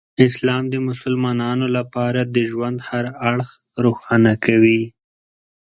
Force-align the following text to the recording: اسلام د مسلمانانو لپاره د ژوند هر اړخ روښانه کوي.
اسلام 0.27 0.63
د 0.73 0.75
مسلمانانو 0.87 1.65
لپاره 1.77 2.21
د 2.35 2.37
ژوند 2.49 2.77
هر 2.89 3.05
اړخ 3.29 3.49
روښانه 3.83 4.33
کوي. 4.45 4.81